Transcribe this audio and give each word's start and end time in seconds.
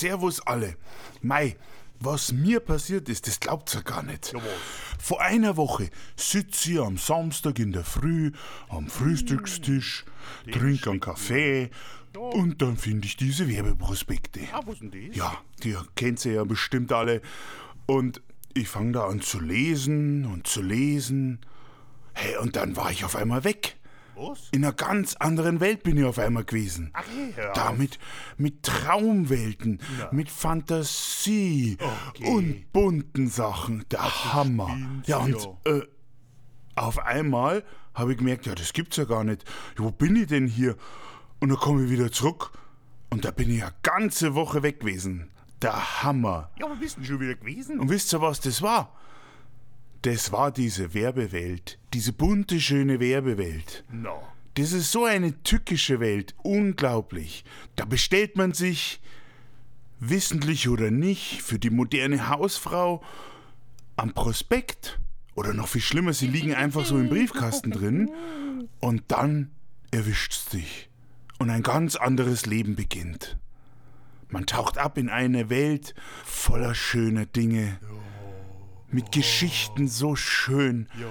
Ja, 0.00 0.08
servus 0.10 0.40
alle. 0.40 0.76
Mei, 1.22 1.56
was 2.00 2.32
mir 2.32 2.60
passiert 2.60 3.08
ist, 3.08 3.26
das 3.26 3.40
glaubt's 3.40 3.74
ja 3.74 3.80
gar 3.80 4.02
nicht. 4.02 4.32
Ja? 4.32 4.40
Vor 4.98 5.20
einer 5.20 5.56
Woche 5.56 5.90
sitze 6.16 6.72
ich 6.72 6.80
am 6.80 6.98
Samstag 6.98 7.58
in 7.58 7.72
der 7.72 7.84
Früh 7.84 8.32
am 8.68 8.88
Frühstückstisch, 8.88 10.04
trinke 10.50 10.90
einen 10.90 11.00
Kaffee 11.00 11.70
und 12.16 12.62
dann 12.62 12.76
finde 12.76 13.06
ich 13.06 13.16
diese 13.16 13.48
Werbeprospekte. 13.48 14.40
Ah, 14.52 14.62
was 14.66 14.78
denn 14.78 14.90
das? 14.90 15.16
Ja, 15.16 15.38
die 15.62 15.76
kennt 15.94 16.24
ihr 16.24 16.32
ja 16.32 16.44
bestimmt 16.44 16.92
alle. 16.92 17.20
Und 17.86 18.20
ich 18.54 18.68
fange 18.68 18.92
da 18.92 19.06
an 19.06 19.20
zu 19.20 19.40
lesen 19.40 20.24
und 20.24 20.46
zu 20.46 20.62
lesen. 20.62 21.40
Hey, 22.14 22.36
und 22.38 22.56
dann 22.56 22.76
war 22.76 22.90
ich 22.90 23.04
auf 23.04 23.16
einmal 23.16 23.44
weg. 23.44 23.75
Was? 24.16 24.48
In 24.52 24.64
einer 24.64 24.72
ganz 24.72 25.14
anderen 25.16 25.60
Welt 25.60 25.82
bin 25.82 25.96
ich 25.98 26.04
auf 26.04 26.18
einmal 26.18 26.44
gewesen. 26.44 26.90
Ach, 26.94 27.04
hör 27.34 27.52
Da 27.52 27.68
auf. 27.70 27.76
mit, 27.78 27.98
mit 28.38 28.62
Traumwelten, 28.62 29.80
mit 30.10 30.30
Fantasie 30.30 31.76
Okay. 32.08 32.28
und 32.30 32.72
bunten 32.72 33.28
Sachen. 33.28 33.84
Der 33.90 34.32
Hammer. 34.34 34.68
spinnst 34.70 35.08
Ja, 35.08 35.18
und 35.18 35.36
ja. 35.66 35.72
Äh, 35.72 35.82
auf 36.76 36.98
einmal 36.98 37.64
habe 37.94 38.12
ich 38.12 38.18
gemerkt, 38.18 38.46
ja, 38.46 38.54
das 38.54 38.72
gibt's 38.72 38.96
ja 38.96 39.04
gar 39.04 39.24
nicht. 39.24 39.44
Ja, 39.78 39.84
wo 39.84 39.90
bin 39.90 40.16
ich 40.16 40.26
denn 40.26 40.46
hier? 40.46 40.76
Und 41.40 41.48
dann 41.50 41.58
komme 41.58 41.84
ich 41.84 41.90
wieder 41.90 42.10
zurück 42.12 42.52
und 43.10 43.24
da 43.24 43.30
bin 43.30 43.50
ich 43.50 43.62
eine 43.62 43.72
ganze 43.82 44.34
Woche 44.34 44.62
weg 44.62 44.80
gewesen. 44.80 45.30
Der 45.62 46.02
Hammer. 46.02 46.50
Ja, 46.58 46.68
wo 46.70 46.74
bist 46.74 46.98
du 46.98 47.04
schon 47.04 47.20
wieder 47.20 47.34
gewesen? 47.34 47.80
Und 47.80 47.88
wisst 47.90 48.12
ihr, 48.12 48.20
was 48.20 48.40
das 48.40 48.60
war? 48.62 48.92
Das 50.06 50.30
war 50.30 50.52
diese 50.52 50.94
Werbewelt. 50.94 51.80
Diese 51.92 52.12
bunte, 52.12 52.60
schöne 52.60 53.00
Werbewelt. 53.00 53.82
Na, 53.90 54.12
Das 54.54 54.70
ist 54.70 54.92
so 54.92 55.04
eine 55.04 55.42
tückische 55.42 55.98
Welt, 55.98 56.36
unglaublich. 56.44 57.44
Da 57.74 57.86
bestellt 57.86 58.36
man 58.36 58.52
sich, 58.52 59.00
wissentlich 59.98 60.68
oder 60.68 60.92
nicht, 60.92 61.42
für 61.42 61.58
die 61.58 61.70
moderne 61.70 62.28
Hausfrau 62.28 63.02
am 63.96 64.14
Prospekt. 64.14 65.00
Oder 65.34 65.52
noch 65.54 65.66
viel 65.66 65.80
schlimmer, 65.80 66.12
sie 66.12 66.28
liegen 66.28 66.54
einfach 66.54 66.86
so 66.86 66.96
im 66.96 67.08
Briefkasten 67.08 67.72
drin. 67.72 68.12
Und 68.78 69.02
dann 69.08 69.50
erwischt's 69.90 70.44
dich. 70.50 70.88
Und 71.40 71.50
ein 71.50 71.64
ganz 71.64 71.96
anderes 71.96 72.46
Leben 72.46 72.76
beginnt. 72.76 73.38
Man 74.28 74.46
taucht 74.46 74.78
ab 74.78 74.98
in 74.98 75.08
eine 75.08 75.50
Welt 75.50 75.96
voller 76.24 76.76
schöner 76.76 77.26
Dinge. 77.26 77.80
Mit 78.90 79.10
Geschichten 79.12 79.88
so 79.88 80.14
schön. 80.16 80.88
ja. 80.98 81.06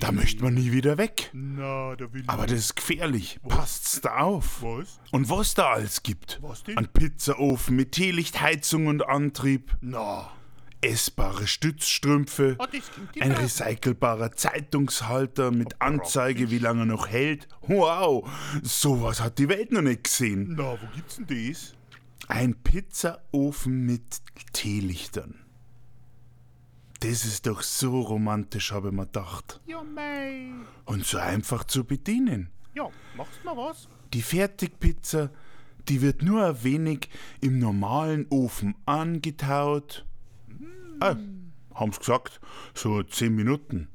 Da 0.00 0.12
möchte 0.12 0.42
man 0.44 0.54
nie 0.54 0.72
wieder 0.72 0.96
weg. 0.96 1.30
Na, 1.32 1.96
da 1.96 2.12
will 2.12 2.22
Aber 2.28 2.46
das 2.46 2.58
ist 2.60 2.76
gefährlich. 2.76 3.40
Passt's 3.48 4.00
da 4.00 4.18
auf. 4.18 4.62
Was? 4.62 5.00
Und 5.10 5.28
was 5.28 5.54
da 5.54 5.70
alles 5.72 6.02
gibt. 6.02 6.38
Was 6.40 6.62
denn? 6.62 6.78
Ein 6.78 6.88
Pizzaofen 6.88 7.74
mit 7.76 7.92
Teelichtheizung 7.92 8.86
und 8.86 9.06
Antrieb, 9.08 9.76
Na, 9.80 10.30
essbare 10.82 11.46
Stützstrümpfe, 11.46 12.56
ja 13.14 13.22
ein 13.24 13.32
recycelbarer 13.32 14.32
Zeitungshalter 14.32 15.50
mit 15.50 15.80
Anzeige, 15.80 16.50
wie 16.50 16.58
lange 16.58 16.82
er 16.82 16.86
noch 16.86 17.08
hält. 17.08 17.48
Wow, 17.62 18.28
sowas 18.62 19.20
hat 19.20 19.38
die 19.38 19.48
Welt 19.48 19.72
noch 19.72 19.82
nicht 19.82 20.04
gesehen. 20.04 20.54
Na, 20.56 20.72
wo 20.80 20.86
gibt's 20.94 21.16
denn 21.16 21.26
das? 21.48 21.74
Ein 22.28 22.54
Pizzaofen 22.54 23.84
mit 23.84 24.20
Teelichtern. 24.52 25.34
Das 27.00 27.24
ist 27.24 27.46
doch 27.46 27.62
so 27.62 28.02
romantisch, 28.02 28.72
habe 28.72 28.88
ich 28.88 28.94
mir 28.94 29.06
gedacht. 29.06 29.60
Ja, 29.66 29.82
mei. 29.82 30.50
Und 30.84 31.06
so 31.06 31.16
einfach 31.16 31.64
zu 31.64 31.84
bedienen. 31.84 32.50
Ja, 32.74 32.90
machst 33.16 33.42
mal 33.42 33.56
was? 33.56 33.88
Die 34.12 34.20
Fertigpizza, 34.20 35.30
die 35.88 36.02
wird 36.02 36.22
nur 36.22 36.44
ein 36.44 36.62
wenig 36.62 37.08
im 37.40 37.58
normalen 37.58 38.26
Ofen 38.28 38.74
angetaut. 38.84 40.04
Ah, 41.00 41.16
haben's 41.74 41.98
gesagt, 41.98 42.38
so 42.74 43.02
10 43.02 43.34
Minuten. 43.34 43.88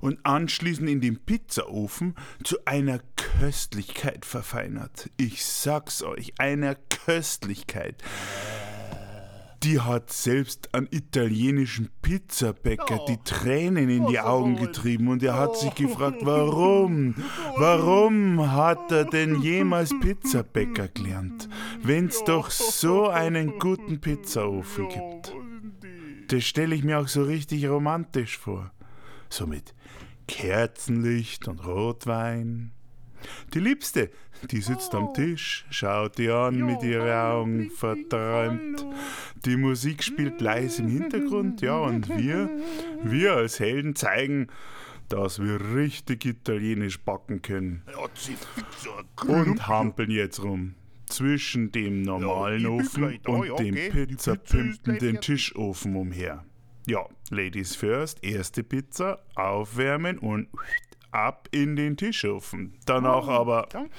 Und 0.00 0.24
anschließend 0.24 0.88
in 0.88 1.00
den 1.00 1.18
Pizzaofen 1.18 2.14
zu 2.44 2.58
einer 2.64 3.00
Köstlichkeit 3.16 4.24
verfeinert. 4.24 5.10
Ich 5.16 5.44
sag's 5.44 6.04
euch, 6.04 6.34
einer 6.38 6.76
Köstlichkeit. 6.76 8.04
Die 9.62 9.80
hat 9.80 10.12
selbst 10.12 10.74
einen 10.74 10.88
italienischen 10.90 11.88
Pizzabäcker 12.02 13.00
die 13.08 13.18
Tränen 13.24 13.88
in 13.88 14.06
die 14.06 14.20
Augen 14.20 14.56
getrieben 14.56 15.08
und 15.08 15.22
er 15.22 15.38
hat 15.38 15.56
sich 15.56 15.74
gefragt, 15.74 16.18
warum? 16.22 17.14
Warum 17.56 18.52
hat 18.52 18.92
er 18.92 19.04
denn 19.04 19.40
jemals 19.40 19.90
Pizzabäcker 20.00 20.88
gelernt, 20.88 21.48
wenn's 21.82 22.22
doch 22.24 22.50
so 22.50 23.08
einen 23.08 23.58
guten 23.58 24.00
Pizzaofen 24.00 24.88
gibt? 24.88 25.32
Das 26.28 26.44
stelle 26.44 26.74
ich 26.74 26.84
mir 26.84 26.98
auch 26.98 27.08
so 27.08 27.22
richtig 27.22 27.66
romantisch 27.66 28.36
vor. 28.36 28.72
So 29.28 29.46
mit 29.46 29.74
Kerzenlicht 30.26 31.48
und 31.48 31.64
Rotwein. 31.64 32.72
Die 33.54 33.60
Liebste, 33.60 34.10
die 34.50 34.60
sitzt 34.60 34.94
am 34.94 35.14
Tisch, 35.14 35.64
schaut 35.70 36.18
die 36.18 36.30
an 36.30 36.64
mit 36.64 36.82
ihren 36.82 37.10
Augen 37.10 37.70
verträumt. 37.70 38.84
Die 39.44 39.56
Musik 39.56 40.02
spielt 40.02 40.40
leise 40.40 40.82
im 40.82 40.88
Hintergrund, 40.88 41.60
ja, 41.60 41.78
und 41.78 42.08
wir, 42.08 42.50
wir 43.02 43.34
als 43.34 43.60
Helden 43.60 43.94
zeigen, 43.94 44.48
dass 45.08 45.40
wir 45.40 45.74
richtig 45.74 46.24
italienisch 46.24 47.00
backen 47.00 47.42
können. 47.42 47.82
Und 49.26 49.68
hampeln 49.68 50.10
jetzt 50.10 50.42
rum. 50.42 50.74
Zwischen 51.06 51.70
dem 51.70 52.02
normalen 52.02 52.66
Ofen 52.66 53.20
und 53.26 53.46
ja, 53.46 53.54
dem 53.56 53.74
okay. 53.74 53.90
Die 53.92 54.06
Pizza 54.06 54.32
ist 54.32 54.44
gleich 54.44 54.64
Pizzapimpen 54.66 54.98
den 54.98 55.00
fertig. 55.00 55.20
Tischofen 55.20 55.94
umher. 55.94 56.44
Ja, 56.88 57.06
Ladies 57.30 57.74
first, 57.74 58.22
erste 58.24 58.62
Pizza, 58.62 59.20
aufwärmen 59.34 60.18
und 60.18 60.48
ab 61.16 61.48
in 61.50 61.74
den 61.76 61.96
Tischofen. 61.96 62.74
Danach 62.86 63.26
aber 63.28 63.66
Danke. 63.70 63.90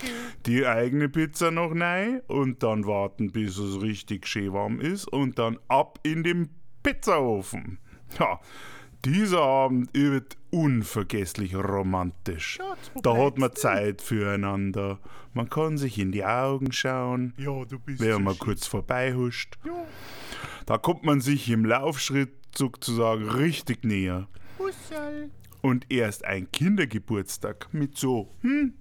die 0.45 0.65
eigene 0.65 1.09
Pizza 1.09 1.51
noch 1.51 1.71
rein 1.75 2.21
und 2.27 2.63
dann 2.63 2.85
warten, 2.85 3.31
bis 3.31 3.57
es 3.57 3.81
richtig 3.81 4.27
schön 4.27 4.53
warm 4.53 4.79
ist 4.79 5.07
und 5.07 5.39
dann 5.39 5.57
ab 5.67 5.99
in 6.03 6.23
den 6.23 6.49
Pizzaofen. 6.83 7.79
Ja, 8.19 8.39
dieser 9.03 9.41
Abend 9.41 9.89
wird 9.93 10.37
unvergesslich 10.51 11.55
romantisch. 11.55 12.57
Ja, 12.59 12.75
Da 13.01 13.17
hat 13.17 13.37
man 13.37 13.53
Zeit 13.55 14.01
füreinander. 14.01 14.99
Man 15.33 15.49
kann 15.49 15.77
sich 15.77 15.99
in 15.99 16.11
die 16.11 16.23
Augen 16.25 16.71
schauen, 16.71 17.33
Ja, 17.37 17.65
du 17.65 17.79
bist 17.79 17.99
wenn 17.99 18.13
so 18.13 18.19
man 18.19 18.37
kurz 18.39 18.65
vorbeihuscht. 18.65 19.57
Ja, 19.65 19.85
Da 20.65 20.77
kommt 20.77 21.03
man 21.03 21.19
sich 21.21 21.49
im 21.49 21.65
Laufschritt 21.65 22.31
sozusagen 22.55 23.29
richtig 23.29 23.83
näher. 23.83 24.27
Husserl. 24.57 25.29
Und 25.61 25.85
erst 25.89 26.25
ein 26.25 26.51
Kindergeburtstag 26.51 27.73
mit 27.73 27.97
so 27.97 28.29
hm, 28.41 28.73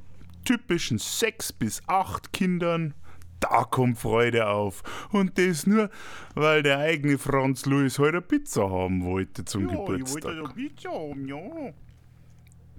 typischen 0.45 0.99
sechs 0.99 1.53
bis 1.53 1.83
acht 1.87 2.33
Kindern, 2.33 2.95
da 3.41 3.65
kommt 3.65 3.99
Freude 3.99 4.49
auf. 4.49 4.83
Und 5.13 5.39
das 5.39 5.67
nur, 5.67 5.91
weil 6.35 6.63
der 6.63 6.79
eigene 6.79 7.19
Franz 7.19 7.67
Louis 7.67 7.99
heute 7.99 8.23
Pizza 8.23 8.71
haben 8.71 9.05
wollte 9.05 9.45
zum 9.45 9.69
Ja, 9.69 9.73
ich 9.73 9.79
wollte 9.79 10.05
Geburtstag. 10.05 10.55
Pizza 10.55 10.91
haben, 10.91 11.29
ja. 11.29 11.73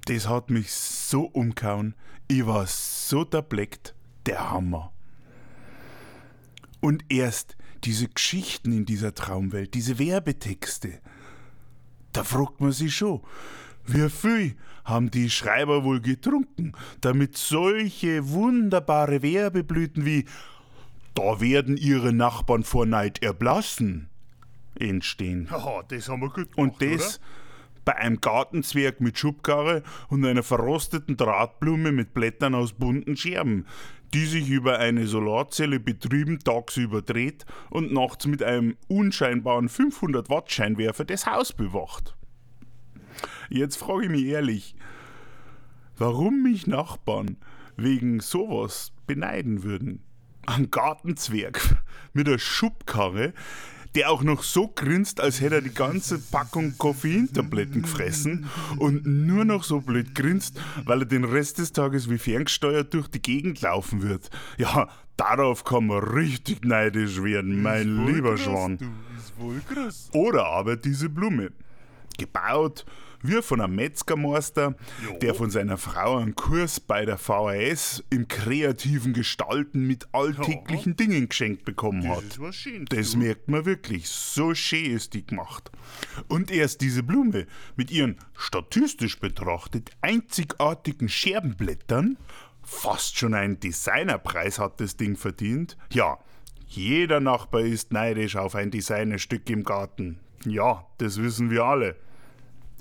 Das 0.06 0.28
hat 0.28 0.50
mich 0.50 0.72
so 0.72 1.24
umgehauen. 1.24 1.96
Ich 2.28 2.46
war 2.46 2.66
so 2.68 3.26
erbleckt. 3.26 3.94
Der 4.26 4.52
Hammer. 4.52 4.92
Und 6.82 7.06
erst 7.10 7.56
diese 7.84 8.08
Geschichten 8.08 8.72
in 8.72 8.86
dieser 8.86 9.14
Traumwelt, 9.14 9.74
diese 9.74 10.00
Werbetexte. 10.00 11.00
Da 12.12 12.24
fragt 12.24 12.60
man 12.60 12.72
sich 12.72 12.96
schon, 12.96 13.22
wie 13.88 14.10
viel 14.10 14.56
haben 14.86 15.12
die 15.12 15.30
Schreiber 15.30 15.84
wohl 15.84 16.02
getrunken, 16.02 16.74
damit 17.02 17.38
solche 17.38 18.30
wunderbare 18.30 19.22
Werbeblüten 19.22 20.06
wie 20.06 20.26
Da 21.14 21.42
werden 21.42 21.78
ihre 21.78 22.14
Nachbarn 22.14 22.64
vor 22.64 22.86
Neid 22.86 23.24
erblassen 23.24 24.10
entstehen. 24.80 25.50
Haha, 25.50 25.84
das 25.88 26.10
haben 26.10 26.22
wir 26.22 26.30
gut 26.30 26.56
gemacht, 26.56 26.82
Und 26.82 26.82
das 26.82 27.20
bei 27.86 27.96
einem 27.96 28.20
Gartenzwerg 28.20 29.00
mit 29.00 29.18
Schubkarre 29.18 29.82
und 30.10 30.26
einer 30.26 30.44
verrosteten 30.44 31.16
Drahtblume 31.16 31.94
mit 31.94 32.14
Blättern 32.14 32.54
aus 32.54 32.74
bunten 32.74 33.16
Scherben, 33.16 33.66
die 34.14 34.26
sich 34.26 34.50
über 34.50 34.80
eine 34.80 35.08
Solarzelle 35.08 35.80
betrieben 35.80 36.40
tagsüber 36.40 37.02
dreht 37.02 37.46
und 37.70 37.94
nachts 37.94 38.28
mit 38.28 38.44
einem 38.44 38.76
unscheinbaren 38.90 39.70
500 39.70 40.30
Watt 40.30 40.52
Scheinwerfer 40.52 41.06
das 41.06 41.26
Haus 41.26 41.54
bewacht. 41.54 42.17
Jetzt 43.50 43.78
frage 43.78 44.06
ich 44.06 44.12
mich 44.12 44.26
ehrlich, 44.26 44.76
warum 45.98 46.44
mich 46.44 46.68
Nachbarn 46.68 47.38
wegen 47.76 48.20
sowas 48.20 48.92
beneiden 49.06 49.64
würden. 49.64 50.04
Ein 50.46 50.72
Gartenzwerg 50.72 51.78
mit 52.14 52.28
einer 52.28 52.40
Schubkarre, 52.40 53.34
der 53.96 54.12
auch 54.12 54.22
noch 54.22 54.44
so 54.44 54.68
grinst, 54.68 55.20
als 55.22 55.42
hätte 55.42 55.56
er 55.56 55.62
die 55.62 55.74
ganze 55.74 56.20
Packung 56.20 56.78
Koffeintabletten 56.78 57.82
gefressen 57.82 58.48
und 58.78 59.06
nur 59.06 59.44
noch 59.46 59.64
so 59.64 59.82
blöd 59.82 60.14
grinst, 60.14 60.60
weil 60.86 61.02
er 61.02 61.06
den 61.06 61.24
Rest 61.24 61.58
des 61.58 61.72
Tages 61.72 62.10
wie 62.10 62.18
ferngesteuert 62.18 62.94
durch 62.94 63.08
die 63.08 63.22
Gegend 63.22 63.62
laufen 63.62 64.04
wird. 64.04 64.30
Ja, 64.58 64.90
darauf 65.16 65.64
kann 65.64 65.88
man 65.88 66.04
richtig 66.04 66.64
neidisch 66.64 67.22
werden, 67.24 67.62
mein 67.62 68.06
lieber 68.06 68.38
Schwan. 68.38 68.78
Oder 70.12 70.46
aber 70.46 70.76
diese 70.76 71.10
Blume. 71.10 71.52
Gebaut 72.18 72.86
wie 73.22 73.42
von 73.42 73.62
einem 73.62 73.76
Metzgermeister, 73.76 74.76
Jo. 75.06 75.18
der 75.20 75.34
von 75.34 75.50
seiner 75.50 75.78
Frau 75.78 76.18
einen 76.18 76.36
Kurs 76.36 76.80
bei 76.80 77.06
der 77.06 77.18
VHS 77.18 78.04
im 78.10 78.28
kreativen 78.28 79.14
Gestalten 79.14 79.86
mit 79.86 80.08
alltäglichen 80.14 80.96
Dingen 80.96 81.30
geschenkt 81.30 81.66
bekommen 81.66 82.08
hat. 82.08 82.18
Das 82.18 82.24
ist 82.26 82.40
was 82.42 82.56
schön. 82.56 82.86
Das 82.86 83.16
merkt 83.16 83.48
man 83.50 83.66
wirklich. 83.66 84.08
So 84.10 84.54
schön 84.54 84.92
ist 84.96 85.14
die 85.14 85.26
gemacht. 85.26 85.72
Und 86.28 86.52
erst 86.52 86.82
diese 86.82 87.04
Blume 87.04 87.48
mit 87.76 87.92
ihren 87.92 88.18
statistisch 88.36 89.20
betrachtet 89.20 89.92
einzigartigen 90.02 91.10
Scherbenblättern, 91.10 92.18
fast 92.64 93.18
schon 93.18 93.34
einen 93.34 93.60
Designerpreis 93.60 94.60
hat 94.60 94.80
das 94.82 94.98
Ding 94.98 95.16
verdient. 95.16 95.78
Ja, 95.92 96.20
jeder 96.68 97.20
Nachbar 97.22 97.62
ist 97.62 97.94
neidisch 97.94 98.36
auf 98.36 98.56
ein 98.56 98.72
Designerstück 98.72 99.50
im 99.50 99.64
Garten. 99.64 100.20
Ja, 100.46 100.86
das 100.98 101.22
wissen 101.22 101.50
wir 101.50 101.64
alle. 101.64 101.96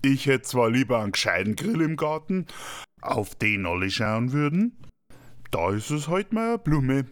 Ich 0.07 0.27
hätte 0.27 0.43
zwar 0.43 0.71
lieber 0.71 1.01
einen 1.01 1.11
gescheiten 1.11 1.57
Grill 1.57 1.81
im 1.81 1.97
Garten, 1.97 2.47
auf 3.01 3.35
den 3.35 3.67
alle 3.67 3.91
schauen 3.91 4.31
würden. 4.31 4.77
Da 5.51 5.73
ist 5.73 5.91
es 5.91 6.07
heute 6.07 6.33
mal 6.33 6.49
eine 6.51 6.59
Blume. 6.59 7.07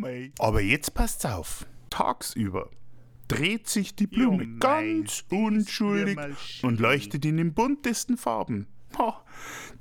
Mei. 0.00 0.30
Aber 0.38 0.60
jetzt 0.60 0.94
passt's 0.94 1.26
auf. 1.26 1.66
Tagsüber 1.90 2.70
dreht 3.26 3.68
sich 3.68 3.96
die 3.96 4.06
Blume 4.06 4.44
Ja, 4.44 4.50
mei, 4.50 4.58
ganz 4.60 5.24
unschuldig 5.30 6.16
und 6.62 6.78
leuchtet 6.78 7.24
in 7.24 7.38
den 7.38 7.54
buntesten 7.54 8.16
Farben. 8.16 8.68
Ha, 8.96 9.24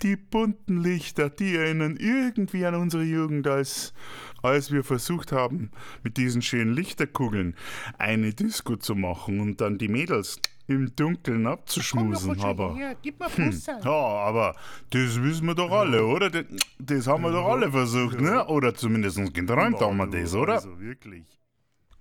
die 0.01 0.15
bunten 0.15 0.81
Lichter, 0.81 1.29
die 1.29 1.55
erinnern 1.55 1.95
irgendwie 1.95 2.65
an 2.65 2.73
unsere 2.73 3.03
Jugend, 3.03 3.45
als, 3.47 3.93
als 4.41 4.71
wir 4.71 4.83
versucht 4.83 5.31
haben, 5.31 5.69
mit 6.03 6.17
diesen 6.17 6.41
schönen 6.41 6.73
Lichterkugeln 6.73 7.55
eine 7.99 8.33
Disco 8.33 8.77
zu 8.77 8.95
machen 8.95 9.39
und 9.41 9.61
dann 9.61 9.77
die 9.77 9.89
Mädels 9.89 10.41
im 10.67 10.93
Dunkeln 10.95 11.47
abzuschmusen. 11.47 12.39
Aber 12.41 12.75
her, 12.75 12.95
gib 13.01 13.19
mal 13.19 13.29
Busserl. 13.29 13.81
ja, 13.83 13.91
aber 13.91 14.55
das 14.89 15.21
wissen 15.21 15.47
wir 15.47 15.55
doch 15.55 15.71
alle, 15.71 16.05
oder? 16.05 16.29
Das, 16.29 16.45
das 16.77 17.07
haben 17.07 17.23
wir 17.23 17.31
doch 17.31 17.45
alle 17.45 17.71
versucht, 17.71 18.19
ne? 18.19 18.45
Oder 18.47 18.75
zumindest 18.75 19.33
geträumt 19.33 19.79
haben 19.79 19.97
wir 19.97 20.07
das, 20.07 20.33
oder? 20.35 20.55
Also 20.55 20.79
wirklich. 20.79 21.39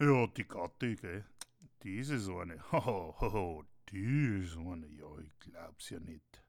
Ja, 0.01 0.27
die 0.27 0.45
Gatte, 0.45 0.97
gell? 0.97 1.25
Die 1.83 1.97
ist 1.99 2.09
so 2.09 2.39
eine. 2.39 2.59
Hoho, 2.73 3.15
hoho, 3.21 3.65
die 3.91 4.41
ist 4.43 4.53
so 4.53 4.73
eine. 4.73 4.87
Ja, 4.89 5.07
ich 5.23 5.39
glaub's 5.39 5.91
ja 5.91 6.01
nicht. 6.01 6.43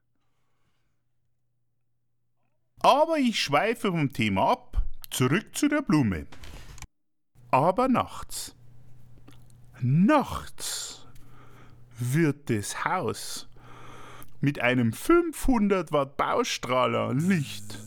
Aber 2.80 3.18
ich 3.18 3.40
schweife 3.40 3.92
vom 3.92 4.12
Thema 4.12 4.52
ab, 4.52 4.84
zurück 5.10 5.56
zu 5.56 5.68
der 5.68 5.82
Blume. 5.82 6.28
Aber 7.50 7.88
nachts, 7.88 8.56
nachts 9.82 10.87
wird 12.00 12.50
das 12.50 12.86
Haus 12.86 13.48
mit 14.42 14.60
einem 14.60 14.94
500 14.94 15.92
Watt 15.92 16.18
Baustrahler 16.18 17.14
Licht, 17.14 17.80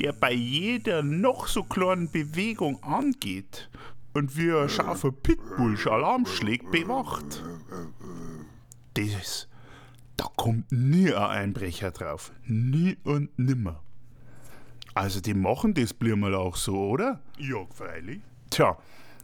der 0.00 0.12
bei 0.12 0.32
jeder 0.32 1.02
noch 1.02 1.48
so 1.48 1.64
kleinen 1.64 2.10
Bewegung 2.10 2.82
angeht 2.82 3.68
und 4.14 4.36
wie 4.36 4.52
ein 4.52 4.68
scharfer 4.68 5.12
Pitbull 5.12 5.76
Alarm 5.86 6.26
schlägt, 6.26 6.70
bewacht. 6.70 7.42
Das, 8.94 9.48
da 10.16 10.26
kommt 10.36 10.70
nie 10.72 11.12
ein 11.12 11.30
Einbrecher 11.30 11.90
drauf. 11.90 12.32
Nie 12.44 12.96
und 13.04 13.36
nimmer. 13.38 13.82
Also 14.94 15.20
die 15.20 15.34
machen 15.34 15.74
das 15.74 15.94
Blümel 15.94 16.34
auch 16.34 16.56
so, 16.56 16.76
oder? 16.76 17.20
Ja, 17.38 17.64
freilich. 17.72 18.20
Tja, 18.50 18.76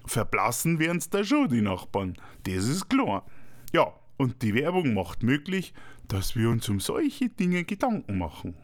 verblassen 0.07 0.79
werden's 0.79 1.11
da 1.11 1.25
schon, 1.25 1.49
die 1.49 1.63
Nachbarn. 1.63 2.17
Das 2.45 2.69
ist 2.69 2.89
klar. 2.89 3.25
Ja, 3.75 3.93
und 4.19 4.43
die 4.43 4.55
Werbung 4.55 4.95
macht 4.95 5.25
möglich, 5.25 5.75
dass 6.07 6.37
wir 6.37 6.49
uns 6.49 6.69
um 6.69 6.79
solche 6.79 7.29
Dinge 7.29 7.65
Gedanken 7.65 8.19
machen. 8.19 8.55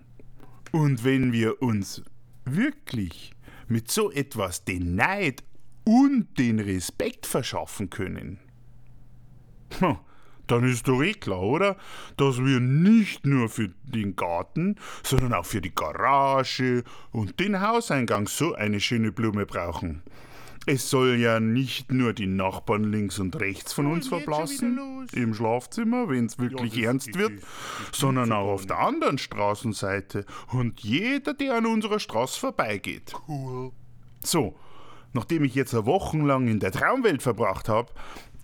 Und 0.70 1.02
wenn 1.02 1.32
wir 1.32 1.60
uns 1.60 2.04
wirklich 2.44 3.32
mit 3.66 3.90
so 3.90 4.12
etwas 4.12 4.64
den 4.64 4.94
Neid 4.94 5.42
und 5.82 6.38
den 6.38 6.60
Respekt 6.60 7.26
verschaffen 7.26 7.90
können, 7.90 8.38
dann 10.46 10.62
ist 10.62 10.86
doch 10.86 11.02
eh 11.02 11.14
klar, 11.14 11.42
oder? 11.42 11.76
Dass 12.16 12.38
wir 12.38 12.60
nicht 12.60 13.26
nur 13.26 13.48
für 13.48 13.70
den 13.82 14.14
Garten, 14.14 14.76
sondern 15.02 15.34
auch 15.34 15.46
für 15.46 15.60
die 15.60 15.74
Garage 15.74 16.84
und 17.10 17.40
den 17.40 17.60
Hauseingang 17.60 18.28
so 18.28 18.54
eine 18.54 18.78
schöne 18.78 19.10
Blume 19.10 19.44
brauchen. 19.44 20.04
Es 20.66 20.90
soll 20.90 21.16
ja 21.16 21.40
nicht 21.40 21.90
nur 21.90 22.12
die 22.12 22.26
Nachbarn 22.26 22.84
links 22.84 23.18
und 23.18 23.34
rechts 23.40 23.72
von 23.72 23.86
uns 23.86 24.08
verblassen, 24.08 24.78
im 25.12 25.32
Schlafzimmer, 25.34 26.08
wenn 26.08 26.26
es 26.26 26.38
wirklich 26.38 26.72
das- 26.74 26.82
ernst 26.82 27.14
wird, 27.18 27.32
das- 27.40 27.48
das 27.90 27.98
sondern 27.98 28.24
gibt's 28.24 28.36
ja 28.36 28.44
auch 28.44 28.52
auf 28.52 28.66
der 28.66 28.78
anderen 28.78 29.18
Straßenseite 29.18 30.26
und 30.52 30.80
jeder, 30.80 31.34
der 31.34 31.54
an 31.56 31.66
unserer 31.66 31.98
Straße 31.98 32.38
vorbeigeht. 32.38 33.14
Cool. 33.26 33.72
So, 34.22 34.54
nachdem 35.14 35.44
ich 35.44 35.54
jetzt 35.54 35.74
wochenlang 35.86 36.46
in 36.46 36.60
der 36.60 36.72
Traumwelt 36.72 37.22
verbracht 37.22 37.68
habe, 37.70 37.90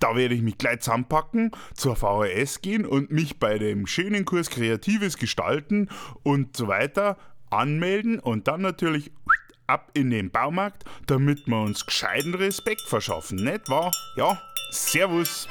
da 0.00 0.16
werde 0.16 0.34
ich 0.34 0.42
mich 0.42 0.58
gleich 0.58 0.80
zusammenpacken, 0.80 1.50
zur 1.74 1.96
VHS 1.96 2.60
gehen 2.62 2.86
und 2.86 3.10
mich 3.10 3.38
bei 3.38 3.58
dem 3.58 3.86
schönen 3.86 4.24
Kurs 4.24 4.50
Kreatives 4.50 5.16
Gestalten 5.18 5.88
und 6.22 6.56
so 6.56 6.66
weiter 6.66 7.18
anmelden 7.50 8.18
und 8.18 8.48
dann 8.48 8.60
natürlich 8.60 9.12
ab 9.66 9.90
in 9.94 10.10
den 10.10 10.30
Baumarkt, 10.30 10.84
damit 11.06 11.46
wir 11.46 11.60
uns 11.60 11.84
gescheiten 11.86 12.34
Respekt 12.34 12.82
verschaffen, 12.82 13.42
nicht 13.44 13.68
wahr? 13.68 13.92
Ja, 14.16 14.40
Servus. 14.70 15.48